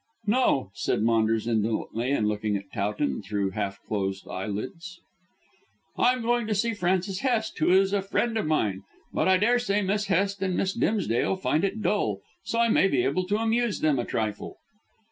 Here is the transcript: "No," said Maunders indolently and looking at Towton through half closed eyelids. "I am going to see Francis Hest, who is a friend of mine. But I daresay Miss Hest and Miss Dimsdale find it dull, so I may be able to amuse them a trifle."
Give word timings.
"No," 0.25 0.71
said 0.73 1.03
Maunders 1.03 1.47
indolently 1.47 2.11
and 2.11 2.27
looking 2.27 2.57
at 2.57 2.71
Towton 2.73 3.21
through 3.21 3.51
half 3.51 3.77
closed 3.87 4.27
eyelids. 4.27 4.99
"I 5.95 6.13
am 6.13 6.23
going 6.23 6.47
to 6.47 6.55
see 6.55 6.73
Francis 6.73 7.19
Hest, 7.19 7.59
who 7.59 7.69
is 7.69 7.93
a 7.93 8.01
friend 8.01 8.35
of 8.35 8.47
mine. 8.47 8.81
But 9.13 9.27
I 9.27 9.37
daresay 9.37 9.83
Miss 9.83 10.07
Hest 10.07 10.41
and 10.41 10.57
Miss 10.57 10.73
Dimsdale 10.73 11.35
find 11.35 11.63
it 11.63 11.83
dull, 11.83 12.21
so 12.43 12.57
I 12.57 12.67
may 12.67 12.87
be 12.87 13.03
able 13.03 13.27
to 13.27 13.37
amuse 13.37 13.81
them 13.81 13.99
a 13.99 14.03
trifle." 14.05 14.57